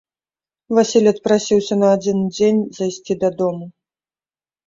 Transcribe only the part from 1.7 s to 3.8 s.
на адзін дзень зайсці дадому.